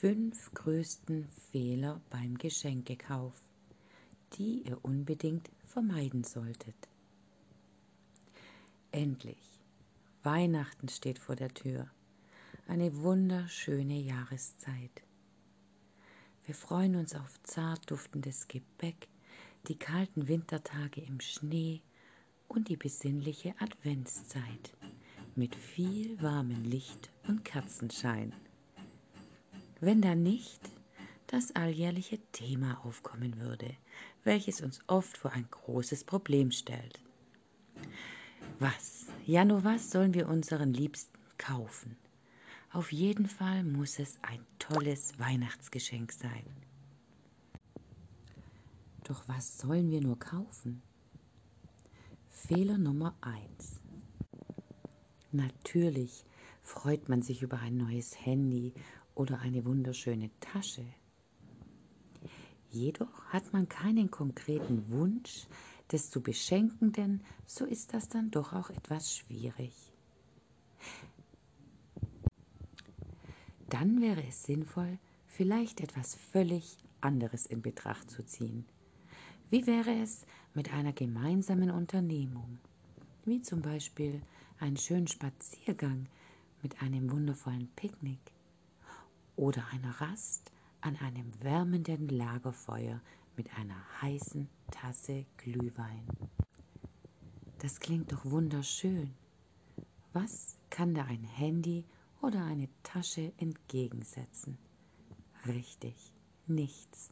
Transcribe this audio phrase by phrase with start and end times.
[0.00, 3.34] fünf größten Fehler beim Geschenkekauf,
[4.34, 6.76] die ihr unbedingt vermeiden solltet.
[8.92, 9.58] Endlich,
[10.22, 11.90] Weihnachten steht vor der Tür,
[12.68, 15.02] eine wunderschöne Jahreszeit.
[16.44, 19.08] Wir freuen uns auf zart duftendes Gebäck,
[19.66, 21.82] die kalten Wintertage im Schnee
[22.46, 24.76] und die besinnliche Adventszeit
[25.34, 28.32] mit viel warmem Licht und Kerzenschein.
[29.80, 30.60] Wenn da nicht
[31.28, 33.76] das alljährliche Thema aufkommen würde,
[34.24, 37.00] welches uns oft vor ein großes Problem stellt.
[38.58, 41.96] Was, ja nur was sollen wir unseren Liebsten kaufen?
[42.72, 46.44] Auf jeden Fall muss es ein tolles Weihnachtsgeschenk sein.
[49.04, 50.82] Doch was sollen wir nur kaufen?
[52.28, 53.80] Fehler Nummer 1.
[55.32, 56.24] Natürlich
[56.62, 58.74] freut man sich über ein neues Handy
[59.18, 60.84] oder eine wunderschöne Tasche.
[62.70, 65.46] Jedoch hat man keinen konkreten Wunsch
[65.90, 69.72] des zu Beschenkenden, so ist das dann doch auch etwas schwierig.
[73.68, 78.66] Dann wäre es sinnvoll, vielleicht etwas völlig anderes in Betracht zu ziehen.
[79.50, 82.58] Wie wäre es mit einer gemeinsamen Unternehmung,
[83.24, 84.22] wie zum Beispiel
[84.60, 86.06] einen schönen Spaziergang
[86.62, 88.20] mit einem wundervollen Picknick
[89.38, 90.50] oder einer Rast
[90.80, 93.00] an einem wärmenden Lagerfeuer
[93.36, 96.06] mit einer heißen Tasse Glühwein.
[97.60, 99.14] Das klingt doch wunderschön.
[100.12, 101.84] Was kann da ein Handy
[102.20, 104.58] oder eine Tasche entgegensetzen?
[105.46, 106.12] Richtig,
[106.48, 107.10] nichts,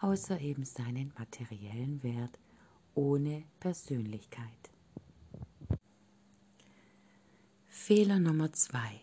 [0.00, 2.38] außer eben seinen materiellen Wert
[2.94, 4.70] ohne Persönlichkeit.
[7.66, 9.00] Fehler Nummer zwei.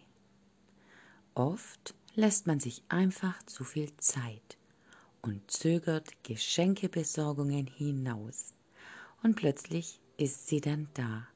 [1.36, 4.58] Oft lässt man sich einfach zu viel Zeit
[5.22, 8.56] und zögert Geschenkebesorgungen hinaus.
[9.22, 11.28] Und plötzlich ist sie dann da,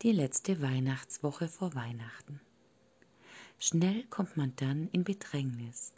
[0.00, 2.40] die letzte Weihnachtswoche vor Weihnachten.
[3.58, 5.92] Schnell kommt man dann in Bedrängnis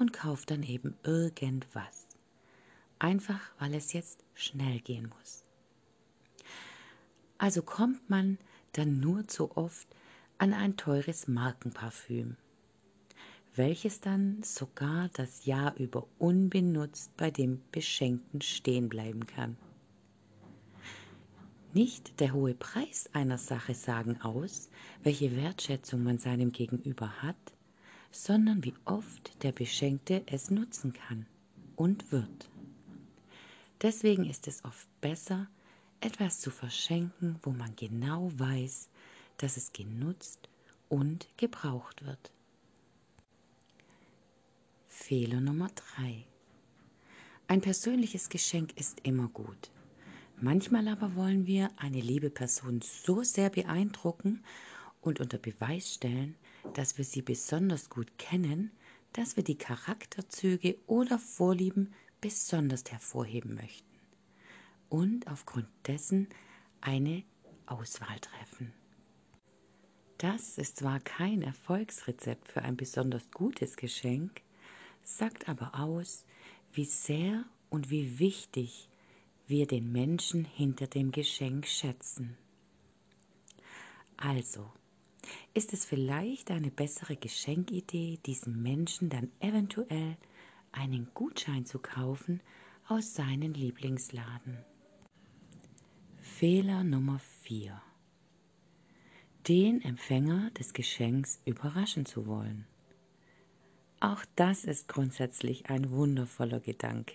[0.00, 2.08] und kauft dann eben irgendwas.
[2.98, 5.44] Einfach weil es jetzt schnell gehen muss.
[7.38, 8.38] Also kommt man
[8.72, 9.86] dann nur zu oft
[10.38, 12.36] an ein teures Markenparfüm,
[13.56, 19.56] welches dann sogar das Jahr über unbenutzt bei dem Beschenkten stehen bleiben kann.
[21.72, 24.70] Nicht der hohe Preis einer Sache sagen aus,
[25.02, 27.36] welche Wertschätzung man seinem Gegenüber hat,
[28.10, 31.26] sondern wie oft der Beschenkte es nutzen kann
[31.76, 32.50] und wird.
[33.82, 35.48] Deswegen ist es oft besser,
[36.00, 38.88] etwas zu verschenken, wo man genau weiß,
[39.36, 40.48] dass es genutzt
[40.88, 42.32] und gebraucht wird.
[44.96, 46.24] Fehler Nummer 3.
[47.46, 49.70] Ein persönliches Geschenk ist immer gut.
[50.40, 54.42] Manchmal aber wollen wir eine liebe Person so sehr beeindrucken
[55.00, 56.34] und unter Beweis stellen,
[56.74, 58.72] dass wir sie besonders gut kennen,
[59.12, 64.00] dass wir die Charakterzüge oder Vorlieben besonders hervorheben möchten
[64.88, 66.26] und aufgrund dessen
[66.80, 67.22] eine
[67.66, 68.72] Auswahl treffen.
[70.18, 74.40] Das ist zwar kein Erfolgsrezept für ein besonders gutes Geschenk,
[75.06, 76.24] sagt aber aus,
[76.72, 78.88] wie sehr und wie wichtig
[79.46, 82.36] wir den Menschen hinter dem Geschenk schätzen.
[84.16, 84.70] Also,
[85.54, 90.16] ist es vielleicht eine bessere Geschenkidee, diesem Menschen dann eventuell
[90.72, 92.40] einen Gutschein zu kaufen
[92.88, 94.58] aus seinem Lieblingsladen.
[96.20, 97.80] Fehler Nummer 4
[99.48, 102.66] den Empfänger des Geschenks überraschen zu wollen.
[104.00, 107.14] Auch das ist grundsätzlich ein wundervoller Gedanke.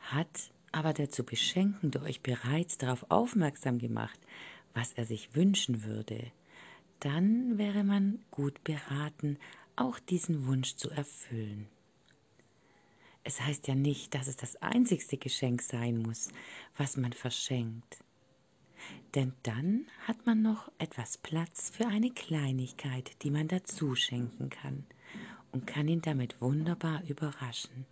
[0.00, 4.18] Hat aber der zu Beschenkende euch bereits darauf aufmerksam gemacht,
[4.72, 6.30] was er sich wünschen würde,
[7.00, 9.38] dann wäre man gut beraten,
[9.76, 11.66] auch diesen Wunsch zu erfüllen.
[13.24, 16.28] Es heißt ja nicht, dass es das einzigste Geschenk sein muss,
[16.76, 17.98] was man verschenkt
[19.14, 24.84] denn dann hat man noch etwas Platz für eine Kleinigkeit, die man dazu schenken kann
[25.54, 27.86] und kann ihn damit wunderbar überraschen.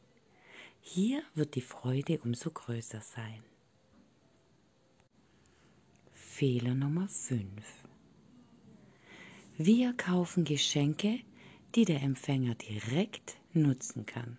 [0.80, 3.42] Hier wird die Freude umso größer sein.
[6.12, 7.40] Fehler Nummer 5.
[9.56, 11.20] Wir kaufen Geschenke,
[11.76, 14.38] die der Empfänger direkt nutzen kann.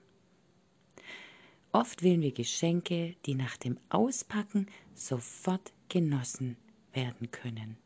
[1.71, 6.57] Oft wählen wir Geschenke, die nach dem Auspacken sofort genossen
[6.91, 7.77] werden können.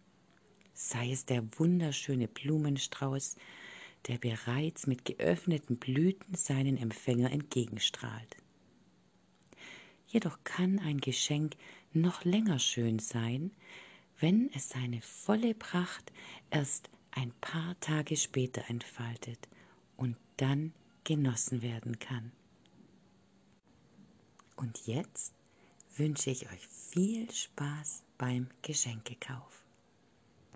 [0.73, 3.35] Sei es der wunderschöne Blumenstrauß,
[4.07, 8.37] der bereits mit geöffneten Blüten seinen Empfänger entgegenstrahlt.
[10.07, 11.55] Jedoch kann ein Geschenk
[11.93, 13.51] noch länger schön sein,
[14.19, 16.11] wenn es seine volle Pracht
[16.49, 19.47] erst ein paar Tage später entfaltet
[19.95, 20.73] und dann
[21.03, 22.31] genossen werden kann.
[24.55, 25.33] Und jetzt
[25.95, 29.66] wünsche ich euch viel Spaß beim Geschenkekauf.